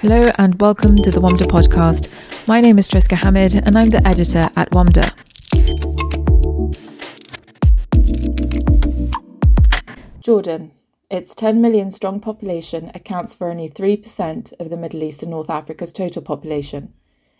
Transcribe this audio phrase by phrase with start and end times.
[0.00, 2.08] Hello and welcome to the WAMDA podcast.
[2.48, 5.12] My name is Triska Hamid and I'm the editor at WAMDA.
[10.20, 10.70] Jordan.
[11.10, 15.50] Its 10 million strong population accounts for only 3% of the Middle East and North
[15.50, 16.94] Africa's total population.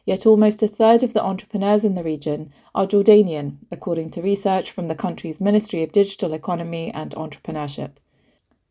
[0.05, 4.71] Yet almost a third of the entrepreneurs in the region are Jordanian, according to research
[4.71, 7.93] from the country's Ministry of Digital Economy and Entrepreneurship.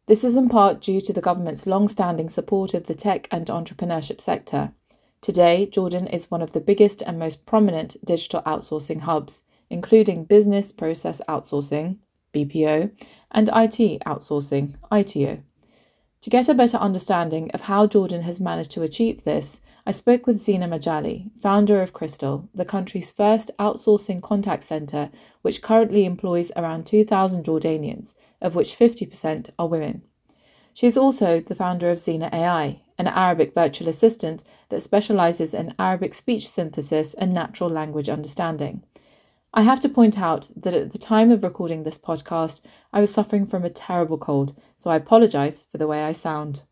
[0.08, 3.48] This is in part due to the government's long standing support of the tech and
[3.48, 4.72] entrepreneurship sector.
[5.20, 9.42] Today, Jordan is one of the biggest and most prominent digital outsourcing hubs,
[9.72, 11.98] including business process outsourcing,
[12.34, 12.92] BPO,
[13.32, 15.42] and IT outsourcing, ITO.
[16.26, 20.26] To get a better understanding of how Jordan has managed to achieve this, I spoke
[20.26, 25.12] with Zeena Majali, founder of Crystel, the country's first outsourcing contact center,
[25.44, 30.02] which currently employs around 2,000 Jordanians, of which 50% are women.
[30.74, 35.76] She is also the founder of Xina AI, an Arabic virtual assistant that specializes in
[35.78, 38.82] Arabic speech synthesis and natural language understanding.
[39.58, 42.60] I have to point out that at the time of recording this podcast,
[42.92, 46.64] I was suffering from a terrible cold, so I apologize for the way I sound.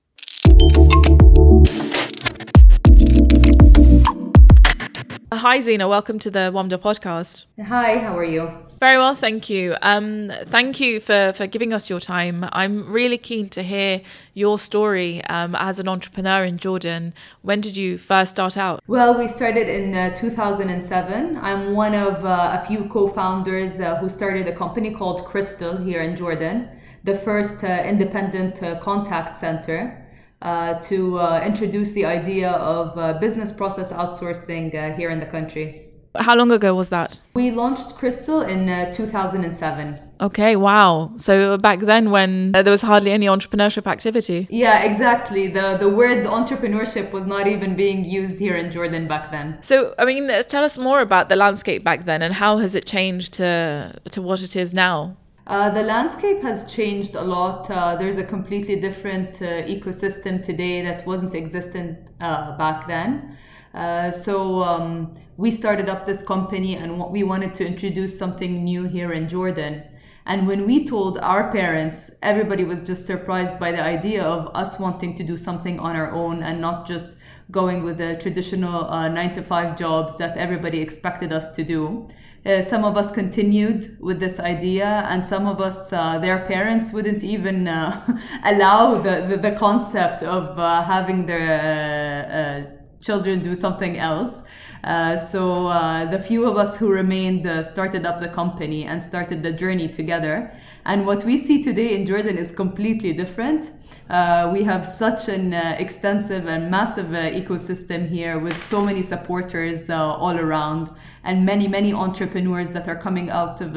[5.35, 5.89] Hi, Zeena.
[5.89, 7.45] Welcome to the WAMDA podcast.
[7.65, 8.51] Hi, how are you?
[8.79, 9.75] Very well, thank you.
[9.81, 12.45] Um, thank you for, for giving us your time.
[12.51, 14.01] I'm really keen to hear
[14.35, 17.15] your story um, as an entrepreneur in Jordan.
[17.41, 18.83] When did you first start out?
[18.85, 21.37] Well, we started in uh, 2007.
[21.37, 25.83] I'm one of uh, a few co founders uh, who started a company called Crystel
[25.83, 26.69] here in Jordan,
[27.03, 30.02] the first uh, independent uh, contact center.
[30.43, 35.25] Uh, to uh, introduce the idea of uh, business process outsourcing uh, here in the
[35.25, 35.87] country.
[36.17, 37.21] How long ago was that?
[37.33, 39.99] We launched Crystel in uh, 2007.
[40.19, 41.13] Okay, wow.
[41.15, 44.47] So back then, when there was hardly any entrepreneurship activity.
[44.49, 45.47] Yeah, exactly.
[45.47, 49.57] The the word entrepreneurship was not even being used here in Jordan back then.
[49.61, 52.85] So, I mean, tell us more about the landscape back then and how has it
[52.85, 55.15] changed to to what it is now?
[55.45, 57.69] Uh, the landscape has changed a lot.
[57.69, 63.37] Uh, there's a completely different uh, ecosystem today that wasn't existent uh, back then.
[63.73, 68.83] Uh, so um, we started up this company and we wanted to introduce something new
[68.85, 69.83] here in Jordan.
[70.25, 74.79] And when we told our parents, everybody was just surprised by the idea of us
[74.79, 77.07] wanting to do something on our own and not just
[77.51, 82.07] going with the traditional uh, nine to five jobs that everybody expected us to do.
[82.45, 86.91] Uh, some of us continued with this idea, and some of us, uh, their parents
[86.91, 93.55] wouldn't even uh, allow the, the, the, concept of uh, having their uh, children do
[93.55, 94.41] something else.
[94.83, 99.01] Uh, so uh, the few of us who remained uh, started up the company and
[99.01, 100.51] started the journey together.
[100.85, 103.71] And what we see today in Jordan is completely different.
[104.09, 109.89] Uh, we have such an uh, extensive and massive ecosystem here with so many supporters
[109.89, 110.89] all around
[111.23, 113.71] and many, many entrepreneurs that are coming out of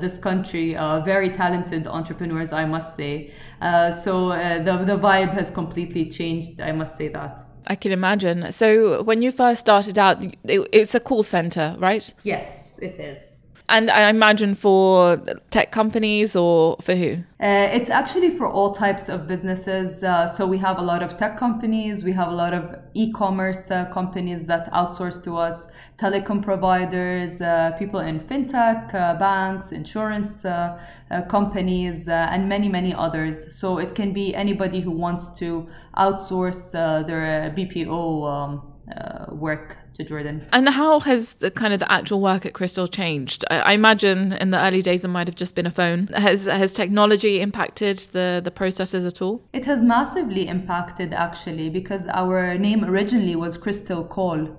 [0.00, 0.72] this country,
[1.04, 3.34] very talented entrepreneurs, I must say.
[3.60, 7.45] so the, the vibe has completely changed, I must say that.
[7.66, 8.52] I can imagine.
[8.52, 10.36] So when you first started out, it,
[10.72, 12.12] it's a call center, right?
[12.22, 13.25] Yes, it is.
[13.68, 15.16] And I imagine for
[15.50, 17.16] tech companies or for who?
[17.40, 20.04] Uh, it's actually for all types of businesses.
[20.04, 23.12] Uh, so we have a lot of tech companies, we have a lot of e
[23.12, 25.66] commerce uh, companies that outsource to us,
[25.98, 30.78] telecom providers, uh, people in fintech, uh, banks, insurance uh,
[31.28, 33.54] companies, and many, many others.
[33.54, 40.04] So it can be anybody who wants to outsource their BPO um, Uh, work to
[40.04, 40.46] Jordan.
[40.52, 43.44] And how has the kind of the actual work at Crystel changed?
[43.50, 46.06] I, I, imagine in the early days it might have just been a phone.
[46.08, 49.42] Has has technology impacted the the processes at all?
[49.52, 54.56] It has massively impacted actually because our name originally was Crystel Call.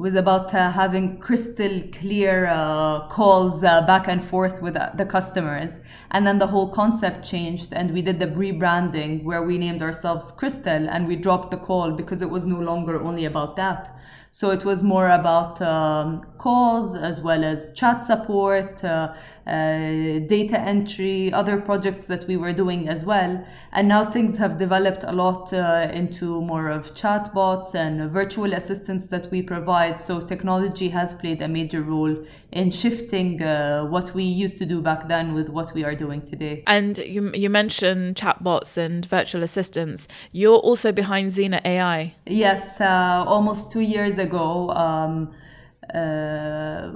[0.00, 5.04] Was about uh, having crystal clear uh, calls uh, back and forth with uh, the
[5.04, 5.74] customers.
[6.10, 10.32] And then the whole concept changed, and we did the rebranding where we named ourselves
[10.32, 13.94] Crystel and we dropped the call because it was no longer only about that.
[14.30, 19.12] So it was more about um, calls as well as chat support, uh,
[19.50, 23.44] data entry, other projects that we were doing as well.
[23.72, 29.06] And now things have developed a lot uh, into more of chatbots and virtual assistants
[29.06, 29.98] that we provide.
[29.98, 32.16] So technology has played a major role
[32.52, 36.22] in shifting uh, what we used to do back then with what we are doing
[36.22, 36.64] today.
[36.66, 40.08] And you, you mentioned chatbots and virtual assistants.
[40.32, 42.14] You're also behind Xina AI.
[42.26, 44.70] Yes, uh, almost two years ago.
[44.70, 45.34] Um, uh,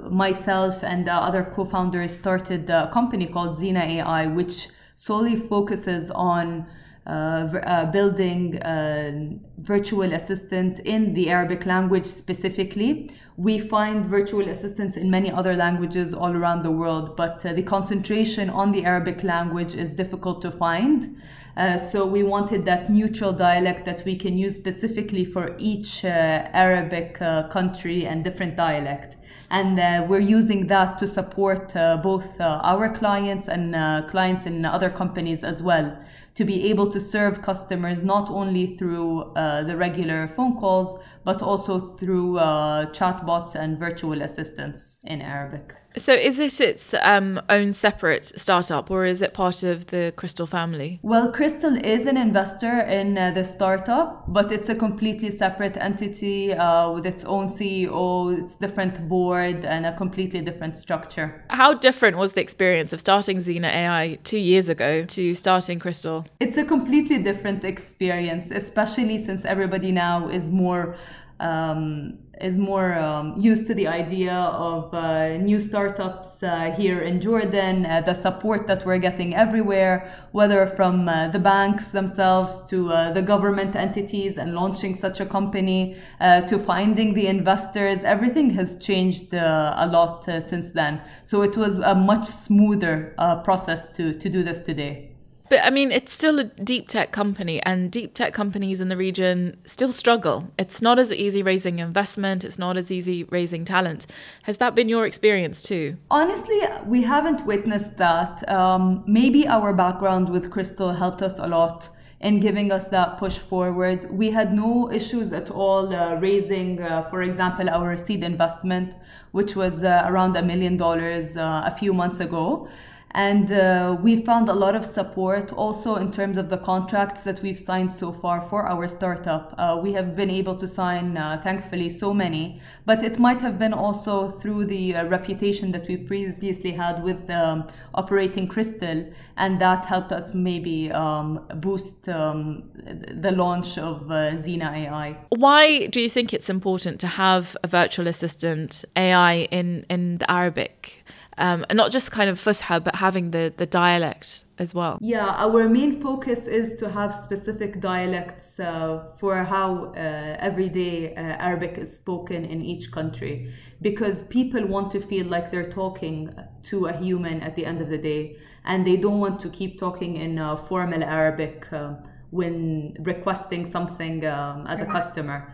[0.09, 6.47] myself and the other co-founders started a company called Xina AI, which solely focuses on
[6.61, 13.11] uh, uh, building a virtual assistant in the Arabic language specifically.
[13.37, 17.63] We find virtual assistants in many other languages all around the world, but uh, the
[17.63, 21.21] concentration on the Arabic language is difficult to find.
[21.57, 26.07] Uh, so we wanted that neutral dialect that we can use specifically for each uh,
[26.53, 29.17] Arabic uh, country and different dialect.
[29.51, 33.73] And uh, we're using that to support uh, both our clients and
[34.09, 35.97] clients in other companies as well
[36.35, 41.41] to be able to serve customers not only through uh, the regular phone calls, but
[41.41, 45.73] also through uh, chatbots and virtual assistants in Arabic.
[45.97, 50.47] So, is it its um, own separate startup or is it part of the Crystel
[50.47, 50.99] family?
[51.03, 56.53] Well, Crystel is an investor in uh, the startup, but it's a completely separate entity
[56.53, 61.45] uh, with its own CEO, its different board, and a completely different structure.
[61.49, 66.25] How different was the experience of starting Xina AI two years ago to starting Crystel?
[66.41, 70.97] It's a completely different experience, especially since everybody now is more
[71.39, 77.21] um, is more um, used to the idea of uh, new startups uh, here in
[77.21, 82.91] Jordan, uh, the support that we're getting everywhere, whether from uh, the banks themselves to
[82.91, 87.99] uh, the government entities and launching such a company uh, to finding the investors.
[88.03, 91.01] Everything has changed a lot since then.
[91.23, 95.14] So it was a much smoother process to, to do this today.
[95.49, 98.97] But I mean, it's still a deep tech company, and deep tech companies in the
[98.97, 100.51] region still struggle.
[100.57, 104.07] It's not as easy raising investment, it's not as easy raising talent.
[104.43, 105.97] Has that been your experience too?
[106.09, 108.47] Honestly, we haven't witnessed that.
[108.49, 111.89] Um, maybe our background with Crystel helped us a lot
[112.21, 114.09] in giving us that push forward.
[114.09, 118.93] We had no issues at all uh, raising, uh, for example, our seed investment,
[119.31, 122.67] which was uh, around a million dollars uh, a few months ago.
[123.15, 127.41] And uh, we found a lot of support also in terms of the contracts that
[127.41, 129.55] we've signed so far for our startup.
[129.57, 133.57] Uh, we have been able to sign, uh, thankfully, so many, but it might have
[133.57, 139.61] been also through the uh, reputation that we previously had with um, operating Crystel, and
[139.61, 145.15] that helped us maybe um, boost um, the launch of uh, Xina AI.
[145.29, 150.29] Why do you think it's important to have a virtual assistant AI in, in the
[150.29, 151.05] Arabic?
[151.37, 154.97] Um, and not just kind of Fusha, but having the, the dialect as well.
[155.01, 161.19] Yeah, our main focus is to have specific dialects uh, for how uh, everyday uh,
[161.19, 163.51] Arabic is spoken in each country
[163.81, 166.33] because people want to feel like they're talking
[166.63, 169.77] to a human at the end of the day and they don't want to keep
[169.77, 170.37] talking in
[170.69, 171.93] formal Arabic uh,
[172.31, 175.53] when requesting something um, as a customer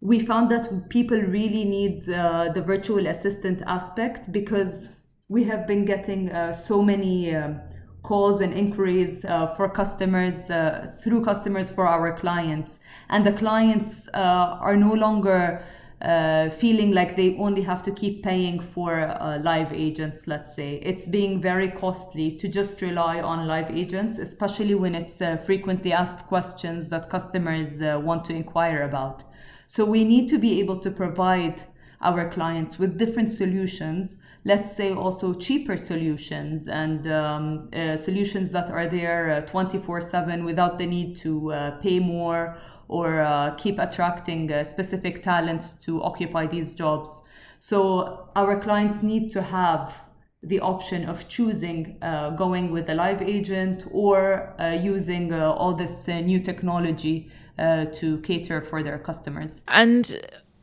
[0.00, 4.90] we found that people really need uh, the virtual assistant aspect because
[5.28, 7.60] we have been getting uh, so many um,
[8.02, 12.78] calls and inquiries uh, for customers uh, through customers for our clients.
[13.08, 15.64] And the clients uh, are no longer
[16.00, 20.74] uh, feeling like they only have to keep paying for uh, live agents let's say.
[20.82, 26.26] It's being very costly to just rely on live agents especially when it's frequently asked
[26.26, 29.24] questions that customers want to inquire about.
[29.66, 31.64] So we need to be able to provide
[32.00, 34.16] our clients with different solutions
[34.46, 40.44] let's say also cheaper solutions and um, uh, solutions that are there 24 uh, 7
[40.44, 42.56] without the need to uh, pay more
[42.86, 47.22] or uh, keep attracting uh, specific talents to occupy these jobs.
[47.58, 50.04] So our clients need to have
[50.44, 51.98] the option of choosing
[52.36, 58.98] going with a live agent or using all this new technology to cater for their
[58.98, 59.60] customers.
[59.66, 60.20] And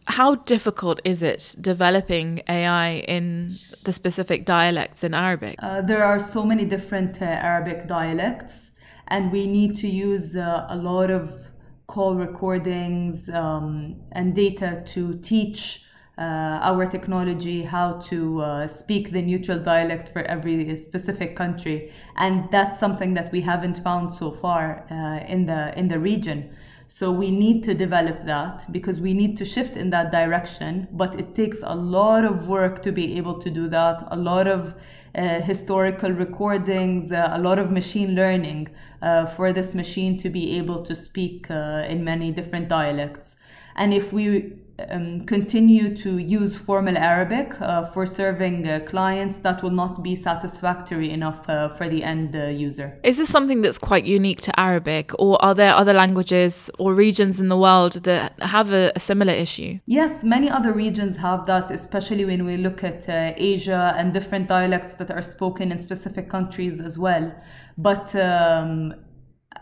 [0.08, 5.56] how difficult is it developing AI in the specific dialects in Arabic?
[5.60, 8.72] Uh, there are so many different uh, Arabic dialects,
[9.08, 11.50] and we need to use uh, a lot of
[11.88, 15.86] call recordings um, and data to teach
[16.18, 22.50] uh, our technology how to uh, speak the neutral dialect for every specific country, and
[22.52, 26.56] that's something that we haven't found so far uh, in the in the region.
[26.88, 30.88] So we need to develop that because we need to shift in that direction.
[30.92, 34.48] But it takes a lot of work to be able to do that, a lot
[34.48, 34.76] of
[35.16, 38.70] uh, historical recordings, uh, a lot of machine learning
[39.02, 43.36] uh, for this machine to be able to speak uh, in many different dialects.
[43.76, 44.54] And if we
[44.90, 50.16] um, continue to use formal Arabic uh, for serving uh, clients, that will not be
[50.16, 53.00] satisfactory enough uh, for the end uh, user.
[53.04, 57.40] Is this something that's quite unique to Arabic, or are there other languages or regions
[57.40, 59.80] in the world that have a, a similar issue?
[59.86, 64.48] Yes, many other regions have that, especially when we look at uh, Asia and different
[64.48, 67.34] dialects that are spoken in specific countries as well.
[67.78, 68.94] But um,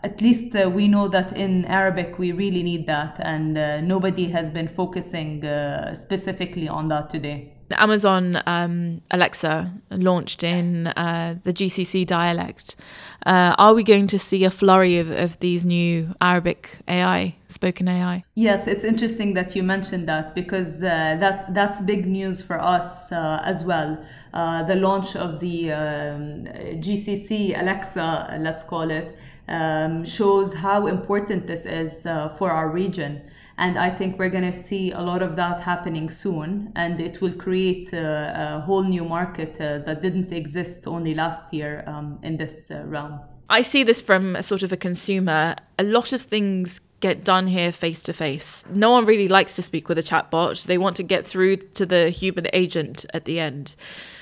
[0.02, 4.28] at least uh, we know that in Arabic we really need that, and uh, nobody
[4.30, 7.52] has been focusing uh, specifically on that today.
[7.78, 12.76] Amazon um, Alexa launched in uh, the GCC dialect.
[13.24, 17.88] Uh, are we going to see a flurry of, of these new Arabic AI, spoken
[17.88, 18.24] AI?
[18.34, 23.10] Yes, it's interesting that you mentioned that because uh, that that's big news for us
[23.12, 24.04] uh, as well.
[24.34, 26.44] Uh, the launch of the um,
[26.80, 29.16] GCC Alexa, let's call it,
[29.48, 33.22] um, shows how important this is uh, for our region.
[33.58, 37.20] And I think we're going to see a lot of that happening soon, and it
[37.20, 42.18] will create a, a whole new market uh, that didn't exist only last year um,
[42.22, 43.20] in this uh, realm.
[43.48, 45.56] I see this from a sort of a consumer.
[45.78, 48.64] A lot of things get done here face to face.
[48.72, 50.64] No one really likes to speak with a chatbot.
[50.64, 53.76] They want to get through to the human agent at the end.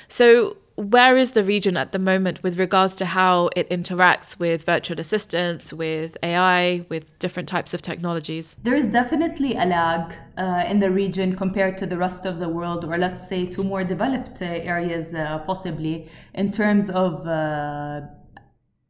[0.08, 4.64] So, where is the region at the moment with regards to how it interacts with
[4.64, 8.56] virtual assistants, with AI, with different types of technologies?
[8.62, 12.48] There is definitely a lag uh, in the region compared to the rest of the
[12.48, 18.00] world, or let's say to more developed uh, areas, uh, possibly, in terms of uh,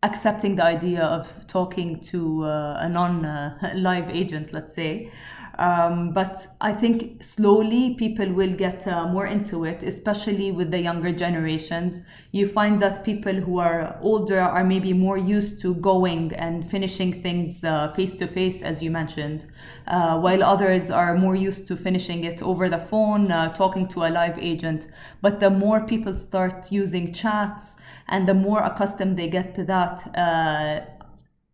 [0.04, 3.22] accepting the idea of talking to uh, a non
[3.74, 5.10] live agent, let's say.
[5.60, 10.80] Um, but I think slowly people will get uh, more into it, especially with the
[10.80, 12.02] younger generations.
[12.32, 17.22] You find that people who are older are maybe more used to going and finishing
[17.22, 17.60] things
[17.94, 19.44] face to face, as you mentioned,
[19.86, 24.04] uh, while others are more used to finishing it over the phone, uh, talking to
[24.04, 24.86] a live agent.
[25.20, 27.76] But the more people start using chats
[28.08, 30.99] and the more accustomed they get to that, uh,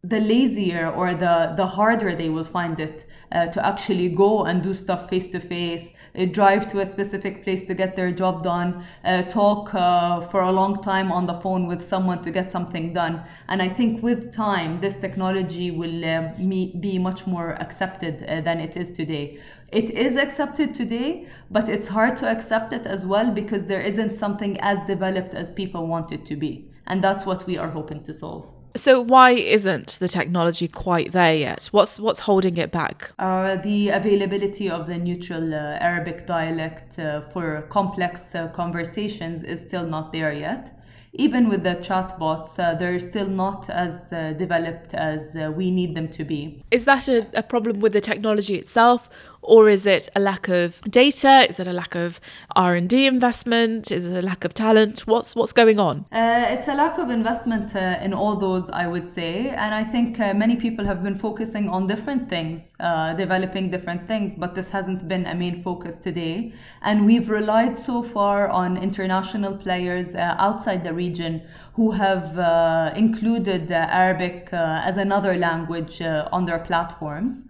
[0.09, 4.63] the lazier or the the harder they will find it uh, to actually go and
[4.63, 5.93] do stuff face to face
[6.33, 10.53] drive to a specific place to get their job done uh, talk uh, for a
[10.53, 13.23] long time on the phone with someone to get something done.
[13.49, 18.61] And i think with time this technology will uh, be much more accepted uh, than
[18.61, 19.41] it is today.
[19.73, 24.15] It is accepted today but it's hard to accept it as well because there isn't
[24.15, 26.71] something as developed as people want it to be.
[26.87, 31.35] And that's what we are hoping to solve so why isn't the technology quite there
[31.35, 31.67] yet?
[31.73, 33.11] What's what's holding it back?
[33.19, 39.61] Uh, the availability of the neutral uh, Arabic dialect uh, for complex uh, conversations is
[39.61, 40.73] still not there yet.
[41.19, 46.09] Even with the chatbots, uh, they're still not as uh, developed as we need them
[46.09, 46.63] to be.
[46.71, 49.09] Is that a, a problem with the technology itself,
[49.47, 51.47] or is it a lack of data?
[51.49, 52.21] Is it a lack of
[52.55, 53.91] R and D investment?
[53.91, 55.01] Is it a lack of talent?
[55.07, 56.05] What's what's going on?
[56.13, 59.85] Uh, it's a lack of investment uh, in all those, I would say, and I
[59.85, 64.55] think uh, many people have been focusing on different things, uh, developing different things, but
[64.55, 66.53] this hasn't been a main focus today.
[66.83, 71.43] And we've relied so far on international players uh, outside the region
[71.75, 77.45] who have uh, included Arabic as another language on their platforms.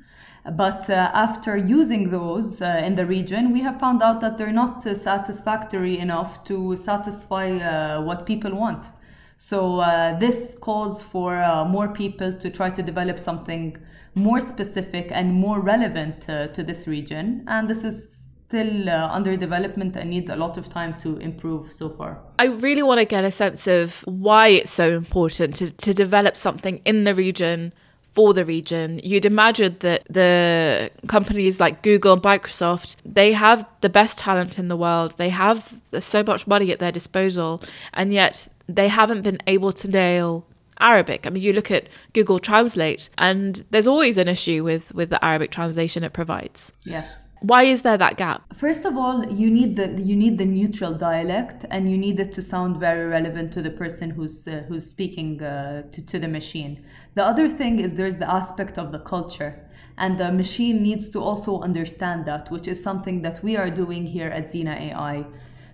[0.53, 4.53] But uh, after using those uh, in the region, we have found out that they're
[4.53, 8.91] not uh, satisfactory enough to satisfy uh, what people want.
[9.39, 13.77] So uh, this calls for uh, more people to try to develop something
[14.15, 17.45] more specific and more relevant to this region.
[17.47, 18.09] And this is
[18.49, 22.21] still uh, under development and needs a lot of time to improve so far.
[22.39, 26.37] I really want to get a sense of why it's so important to, to develop
[26.37, 27.73] something in the region
[28.17, 28.99] for the region.
[29.05, 34.69] You'd imagine that the companies like Google, and Microsoft, they have the best talent in
[34.69, 35.15] the world.
[35.19, 35.63] They have
[36.01, 40.47] so much money at their disposal, and yet they haven't been able to nail
[40.81, 41.27] Arabic.
[41.27, 45.23] I mean, you look at Google Translate, and there's always an issue with with the
[45.23, 46.73] Arabic translation it provides.
[46.85, 47.26] Yes.
[47.41, 48.43] Why is there that gap?
[48.55, 52.33] First of all, you need the you need the neutral dialect, and you need it
[52.33, 56.29] to sound very relevant to the person who's uh, who's speaking uh, to to the
[56.29, 56.85] machine.
[57.15, 59.53] The other thing is there's the aspect of the culture,
[59.99, 64.07] and the machine needs to also understand that, which is something that we are doing
[64.07, 65.27] here at Xina AI.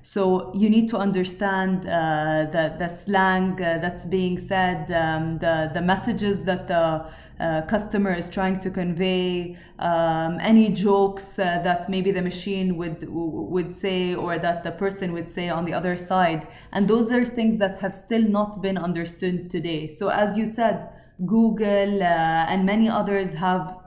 [0.02, 5.71] So you need to understand uh, the, the slang uh, that's being said, um, the,
[5.73, 7.07] the messages that the
[7.42, 13.04] uh, customer is trying to convey, um, any jokes uh, that maybe the machine would,
[13.08, 16.46] would say or that the person would say on the other side.
[16.72, 19.88] And those are things that have still not been understood today.
[19.88, 20.88] So as you said,
[21.26, 23.82] Google uh, and many others have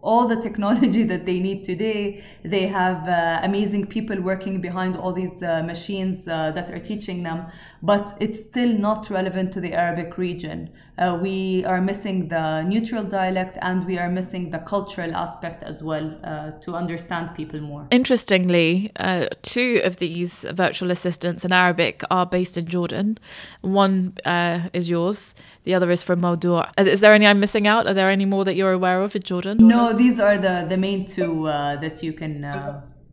[0.00, 2.24] all the technology that they need today.
[2.44, 7.22] They have uh, amazing people working behind all these uh, machines uh, that are teaching
[7.22, 7.46] them,
[7.82, 10.70] but it's still not relevant to the Arabic region.
[10.98, 15.82] Uh, we are missing the neutral dialect and we are missing the cultural aspect as
[15.82, 17.86] well uh, to understand people more.
[17.90, 23.18] Interestingly, uh, two of these virtual assistants in Arabic are based in Jordan.
[23.60, 26.70] One uh, is yours, the other is from Mawdoo3.
[26.76, 27.86] Uh, is there any I'm missing out?
[27.86, 29.58] Are there any more that you're aware of in Jordan?
[29.60, 32.44] No, these are the, the main two uh, that you can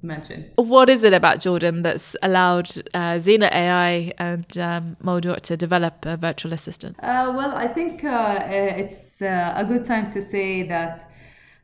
[0.06, 0.52] mention.
[0.56, 6.06] What is it about Jordan that's allowed uh, Xina AI and um, Mawdoo3 to develop
[6.06, 6.98] a virtual assistant?
[7.02, 11.10] Uh, well, I think uh, uh it's uh, a good time to say that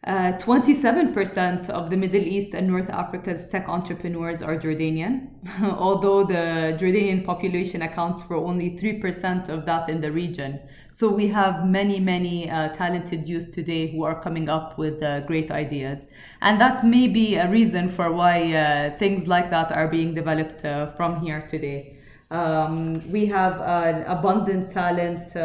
[0.08, 5.27] 27% uh, of the Middle East and North Africa's tech entrepreneurs are Jordanian,
[5.77, 10.60] although the Jordanian population accounts for only 3% of that in the region.
[10.89, 15.20] So we have many, many uh, talented youth today who are coming up with uh,
[15.22, 16.08] great ideas.
[16.41, 20.65] And that may be a reason for why uh, things like that are being developed
[20.65, 21.98] uh, from here today.
[22.31, 25.36] Um, we have an abundant talent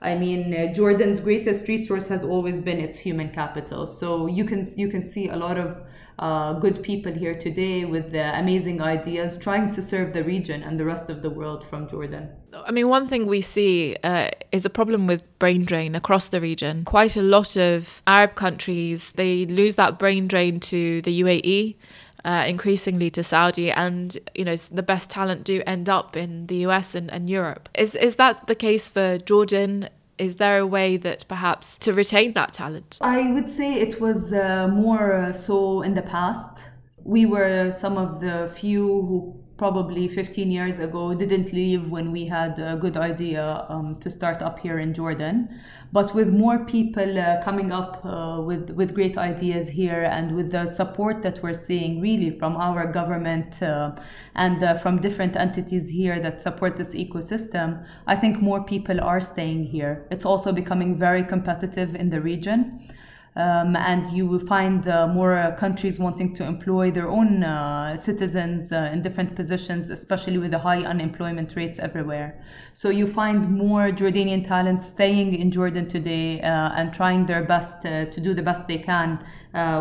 [0.00, 3.86] I mean, uh, Jordan's greatest resource has always been its human capital.
[3.86, 5.82] So you can you can see a lot of
[6.20, 10.84] uh, good people here today with amazing ideas, trying to serve the region and the
[10.84, 12.28] rest of the world from Jordan.
[12.54, 16.40] I mean, one thing we see uh, is a problem with brain drain across the
[16.40, 16.84] region.
[16.84, 21.76] Quite a lot of Arab countries they lose that brain drain to the UAE
[22.28, 26.56] uh, increasingly to Saudi, and you know the best talent do end up in the
[26.66, 27.70] US and, and Europe.
[27.74, 29.88] Is is that the case for Jordan?
[30.18, 32.98] Is there a way that perhaps to retain that talent?
[33.00, 36.54] I would say it was uh, more uh, so in the past.
[37.02, 39.18] We were some of the few who
[39.58, 44.40] probably 15 years ago didn't leave when we had a good idea um, to start
[44.40, 45.48] up here in Jordan.
[45.92, 50.52] But with more people uh, coming up uh, with, with great ideas here and with
[50.52, 53.96] the support that we're seeing really from our government uh,
[54.36, 59.20] and uh, from different entities here that support this ecosystem, I think more people are
[59.20, 60.06] staying here.
[60.10, 62.80] It's also becoming very competitive in the region.
[63.38, 67.96] Um, and you will find uh, more uh, countries wanting to employ their own uh,
[67.96, 72.42] citizens uh, in different positions, especially with the high unemployment rates everywhere.
[72.72, 77.86] So you find more Jordanian talent staying in Jordan today uh, and trying their best
[77.86, 79.24] uh, to do the best they can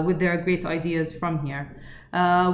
[0.05, 1.75] with their great ideas from here.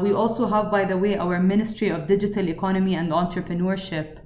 [0.01, 4.22] we also have, by the way, our Ministry of Digital Economy and Entrepreneurship uh,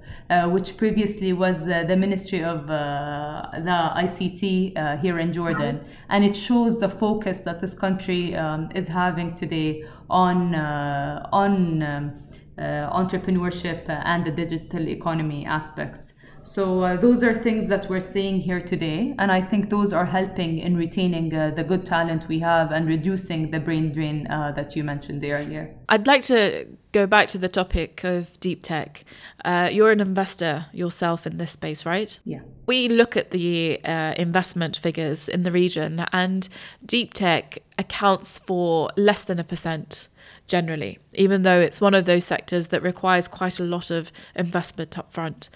[0.48, 5.84] which previously was uh, the Ministry of uh, the ICT uh, here in Jordan.
[6.08, 11.82] And it shows the focus that this country um, is having today on, uh, on
[11.82, 12.22] um,
[12.58, 16.14] entrepreneurship and the digital economy aspects.
[16.48, 20.06] So uh, those are things that we're seeing here today, and I think those are
[20.06, 24.52] helping in retaining uh, the good talent we have and reducing the brain drain uh,
[24.52, 25.74] that you mentioned earlier.
[25.90, 29.04] I'd like to go back to the topic of deep tech.
[29.44, 32.18] Uh, you're an investor yourself in this space, right?
[32.24, 32.40] Yeah.
[32.66, 36.48] We look at the uh, investment figures in the region, and
[36.84, 40.08] deep tech accounts for less than a percent
[40.48, 44.90] generally, even though it's one of those sectors that requires quite a lot of investment
[44.92, 45.50] upfront.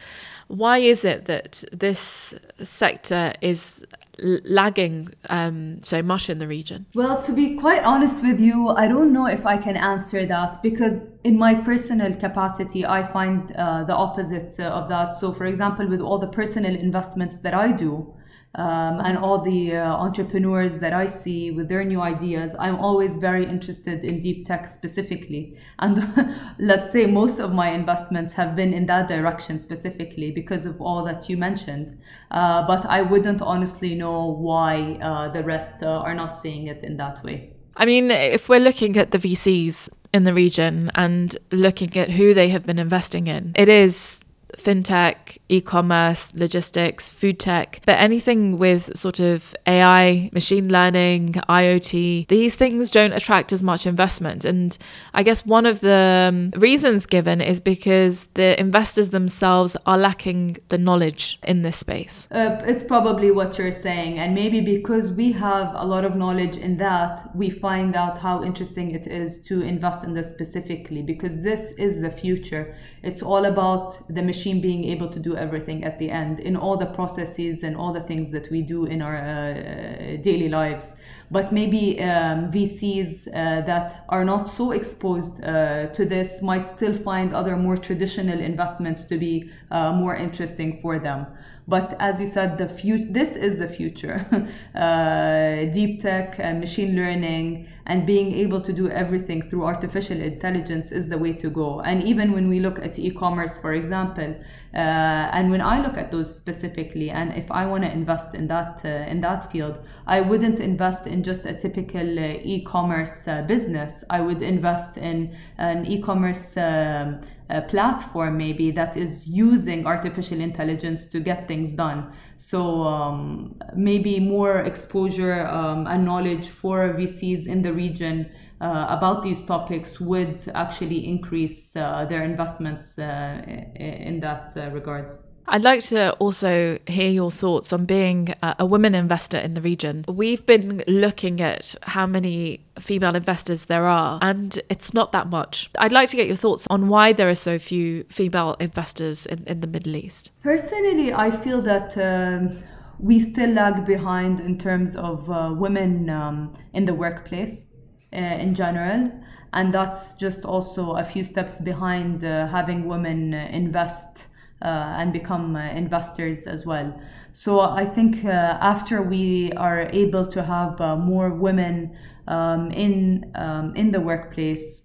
[0.53, 3.83] Why is it that this sector is
[4.19, 6.85] lagging um, so much in the region?
[6.95, 10.63] Well, to be quite honest with you, I don't know if I can answer that
[10.63, 15.19] because, in my personal capacity, I find uh, the opposite uh, of that.
[15.19, 18.13] So, for example, with all the personal investments that I do,
[18.55, 23.17] um, and all the uh, entrepreneurs that I see with their new ideas, I'm always
[23.17, 25.57] very interested in deep tech specifically.
[25.79, 30.81] And let's say most of my investments have been in that direction specifically because of
[30.83, 31.99] all that you mentioned.
[32.31, 36.85] Uh, but I wouldn't honestly know why uh, the rest uh, are not seeing it
[36.85, 37.55] in that way.
[37.75, 42.35] I mean, if we're looking at the VCs in the region and looking at who
[42.35, 44.23] they have been investing in, it is
[44.65, 52.29] fintech, e commerce, logistics, food tech, but anything with sort of AI, machine learning, IoT,
[52.29, 54.45] these things don't attract as much investment.
[54.45, 54.77] And
[55.15, 60.59] I guess one of the um, reasons given is because the investors themselves are lacking
[60.69, 62.29] the knowledge in this space.
[62.31, 64.19] Uh, it's probably what you're saying.
[64.19, 68.43] And maybe because we have a lot of knowledge in that, we find out how
[68.43, 72.75] interesting it is to invest in this specifically because this is the future.
[73.03, 76.57] It's all about the machine machine being able to do everything at the end in
[76.57, 80.95] all the processes and all the things that we do in our uh, daily lives.
[81.31, 86.95] But maybe um, VCs uh, that are not so exposed uh, to this might still
[86.95, 91.27] find other more traditional investments to be uh, more interesting for them.
[91.73, 94.19] But as you said, the fu- this is the future.
[94.75, 100.93] uh, deep tech and machine learning and being able to do everything through artificial intelligence
[100.93, 101.81] is the way to go.
[101.81, 104.31] And even when we look at e-commerce, for example,
[104.75, 108.47] Uh, and when I look at those specifically, and if I want to invest in
[108.49, 113.43] that uh, in that field, I wouldn't invest in just a typical uh, e-commerce uh,
[113.43, 114.03] business.
[114.09, 117.21] I would invest in an e-commerce um,
[117.69, 122.11] platform maybe that is using artificial intelligence to get things done.
[122.39, 128.31] So um, maybe more exposure um, and knowledge for VCs in the region
[128.63, 133.43] about these topics would actually increase uh, their investments uh,
[133.77, 135.19] in that uh, regards.
[135.49, 140.05] I'd like to also hear your thoughts on being a women investor in the region.
[140.07, 145.69] We've been looking at how many female investors there are, and it's not that much.
[145.79, 149.43] I'd like to get your thoughts on why there are so few female investors in,
[149.47, 150.31] in the Middle East.
[150.43, 151.99] Personally, I feel that.
[151.99, 152.63] Um,
[152.99, 157.67] we still lag behind in terms of uh, women um, in the workplace.
[158.13, 159.11] Uh, in general
[159.53, 164.27] and that's just also a few steps behind uh, having women uh, invest
[164.63, 166.99] uh, and become uh, investors as well.
[167.33, 171.97] So I think uh, after we are able to have more women
[172.29, 174.83] um, in um, in the workplace,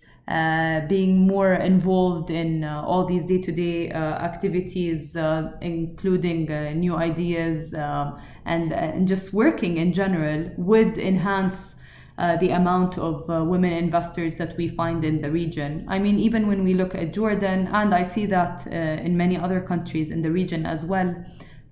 [0.90, 5.16] being more involved in all these day-to-day activities,
[5.62, 6.46] including
[6.80, 11.76] new ideas um, and and just working in general, would enhance
[12.18, 15.86] uh, the amount of uh, women investors that we find in the region.
[15.88, 19.38] I mean, even when we look at Jordan, and I see that uh, in many
[19.38, 21.16] other countries in the region as well,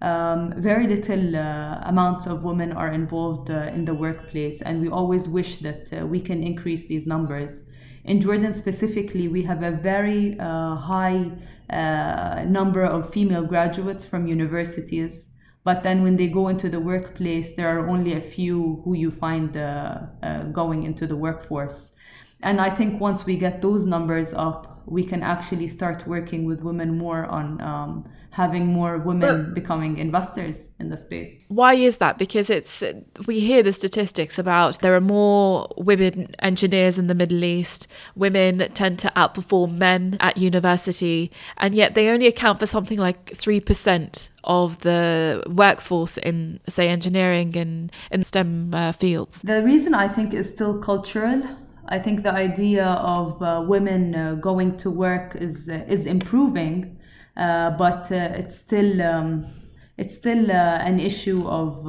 [0.02, 4.88] um, very little uh, amounts of women are involved uh, in the workplace, and we
[4.88, 7.64] always wish that we can increase these numbers.
[8.04, 11.32] In Jordan specifically, we have a very high
[12.46, 15.30] number of female graduates from universities
[15.66, 19.10] but then when they go into the workplace, there are only a few who you
[19.10, 21.90] find uh, uh, going into the workforce.
[22.44, 26.62] And I think once we get those numbers up, we can actually start working with
[26.62, 31.32] women more on um, having more women becoming investors in the space.
[31.48, 32.20] Why is that?
[32.20, 32.84] Because it's
[33.26, 37.88] we hear the statistics about there are more women engineers in the Middle East.
[38.16, 43.36] Women tend to outperform men at university, and yet they only account for something like
[43.36, 49.42] three percent of the workforce in, say, engineering and in STEM uh, fields?
[49.42, 51.42] The reason I think is still cultural.
[51.88, 56.98] I think the idea of uh, women uh, going to work is uh, is improving,
[57.38, 59.46] uh, but uh, it's still um,
[59.98, 61.88] it's still an issue of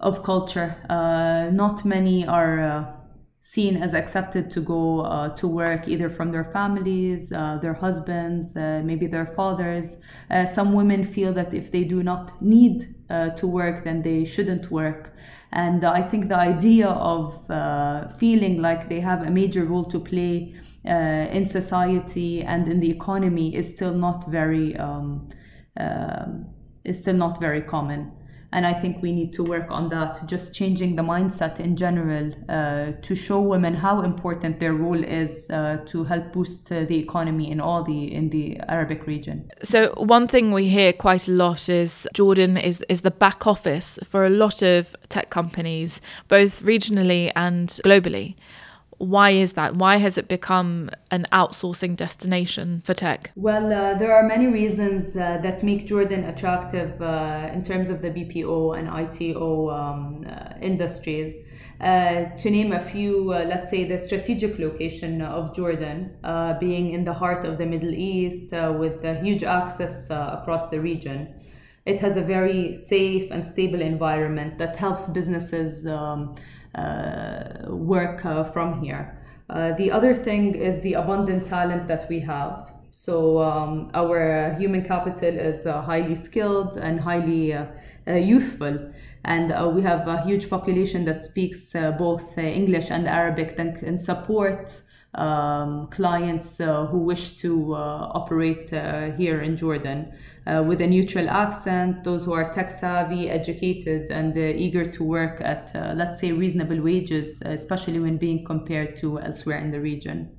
[0.00, 0.76] of culture.
[1.52, 2.94] not many are
[3.54, 8.56] seen as accepted to go uh, to work either from their families, uh, their husbands,
[8.56, 9.96] uh, maybe their fathers.
[10.30, 12.76] Uh, some women feel that if they do not need
[13.10, 15.14] uh, to work, then they shouldn't work.
[15.52, 20.00] And I think the idea of uh, feeling like they have a major role to
[20.00, 25.30] play in society and in the economy is still not very um,
[25.78, 26.44] um
[26.84, 28.12] is still not very common
[28.54, 32.32] and I think we need to work on that, just changing the mindset in general
[32.48, 36.96] uh, to show women how important their role is uh, to help boost uh, the
[36.96, 39.50] economy in all the in the Arabic region.
[39.64, 43.98] So one thing we hear quite a lot is Jordan is is the back office
[44.04, 48.36] for a lot of tech companies, both regionally and globally.
[49.04, 49.76] Why is that?
[49.76, 53.32] Why has it become an outsourcing destination for tech?
[53.36, 58.00] Well, uh, there are many reasons uh, that make Jordan attractive uh, in terms of
[58.00, 61.36] the BPO and ITO um, uh, industries.
[61.80, 66.16] Uh, to name a few, uh, let's say the strategic location of Jordan,
[66.58, 71.34] being in the heart of the Middle East with huge access across the region.
[71.86, 75.86] It has a very safe and stable environment that helps businesses.
[75.86, 76.36] Um,
[76.74, 79.16] uh, work uh, from here.
[79.48, 82.72] Uh, the other thing is the abundant talent that we have.
[82.90, 87.66] So um, our human capital is uh, highly skilled and highly uh,
[88.08, 88.90] uh, youthful,
[89.24, 94.80] and we have a huge population that speaks both English and Arabic that can support
[95.14, 100.12] um, clients uh, who wish to uh, operate uh, here in Jordan
[100.46, 105.40] with a neutral accent, those who are tech savvy, educated, and uh, eager to work
[105.40, 110.30] at, uh, let's say, reasonable wages, especially when being compared to elsewhere in the region.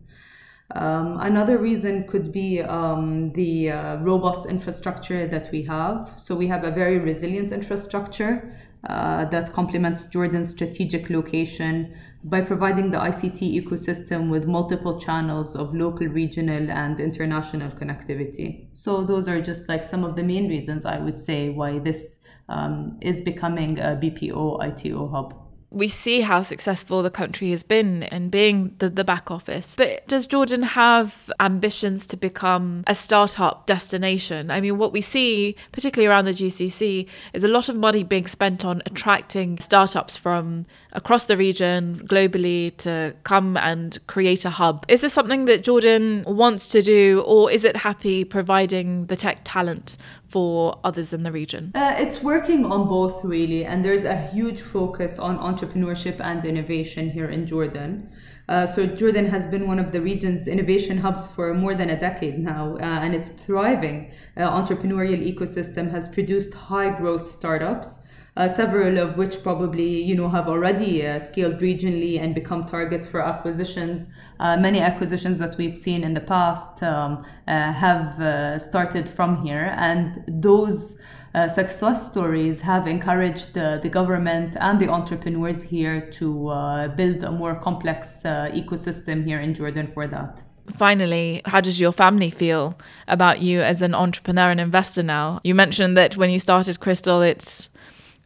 [0.76, 3.70] Um, another reason could be um, the
[4.02, 6.14] robust infrastructure that we have.
[6.18, 8.58] So, we have a very resilient infrastructure
[8.88, 15.76] uh, that complements Jordan's strategic location by providing the ICT ecosystem with multiple channels of
[15.76, 18.68] local, regional, and international connectivity.
[18.74, 22.20] So, those are just like some of the main reasons I would say why this
[22.50, 25.45] um, is becoming a BPO ITO hub.
[25.76, 29.76] We see how successful the country has been in being the, the back office.
[29.76, 34.50] But does Jordan have ambitions to become a startup destination?
[34.52, 38.26] I mean, what we see, particularly around the GCC, is a lot of money being
[38.26, 44.86] spent on attracting startups from across the region, globally, to come and create a hub.
[44.88, 49.42] Is this something that Jordan wants to do, or is it happy providing the tech
[49.44, 49.98] talent
[50.36, 51.72] for others in the region?
[51.74, 57.10] Uh, it's working on both, really, and there's a huge focus on entrepreneurship and innovation
[57.10, 58.10] here in Jordan.
[58.50, 61.98] Uh, so Jordan has been one of the region's innovation hubs for more than a
[61.98, 64.12] decade now, uh, and it's thriving.
[64.36, 68.00] Uh, entrepreneurial ecosystem has produced high growth startups
[68.38, 73.22] several of which probably you know have already uh, scaled regionally and become targets for
[73.22, 74.10] acquisitions.
[74.40, 79.44] Uh, many acquisitions that we've seen in the past um, uh, have uh, started from
[79.44, 80.98] here, and those.
[81.34, 86.46] Uh, success stories have encouraged the government and the entrepreneurs here to
[86.96, 92.30] build a more complex ecosystem here in Jordan for that finally, how does your family
[92.30, 95.40] feel about you as an entrepreneur and investor now?
[95.44, 97.70] You mentioned that when you started Crystel, it's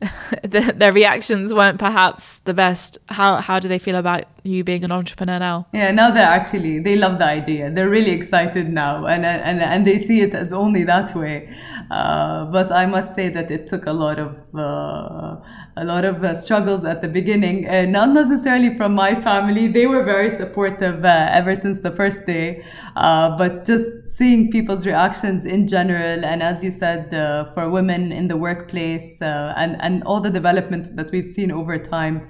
[0.43, 2.97] the, their reactions weren't perhaps the best.
[3.07, 5.67] How how do they feel about you being an entrepreneur now?
[5.73, 7.71] Yeah, now they're actually they love the idea.
[7.71, 11.49] They're really excited now, and and and they see it as only that way.
[11.91, 15.37] Uh, but I must say that it took a lot of uh,
[15.75, 19.67] a lot of uh, struggles at the beginning, uh, not necessarily from my family.
[19.67, 22.63] They were very supportive uh, ever since the first day,
[22.95, 27.09] uh, but just seeing people's reactions in general, and as you said,
[27.55, 32.27] for women in the workplace, and and all the development that we've seen over time,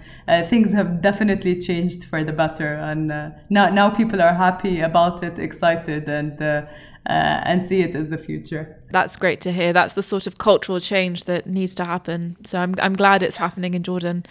[0.47, 3.07] things have definitely changed for the better, and
[3.49, 8.17] now now people are happy about it, excited, and uh, and see it as the
[8.17, 8.77] future.
[8.91, 9.73] That's great to hear.
[9.73, 12.37] That's the sort of cultural change that needs to happen.
[12.43, 14.25] So I'm, I'm glad it's happening in Jordan.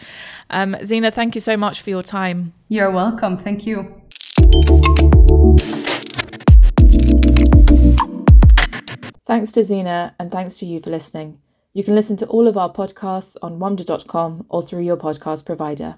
[0.50, 2.52] Um, Zeena, thank you so much for your time.
[2.68, 3.36] You're welcome.
[3.36, 4.02] Thank you.
[9.26, 11.38] Thanks to Zeena and thanks to you for listening.
[11.74, 15.96] You can listen to all of our podcasts on wamda.com or through your podcast provider.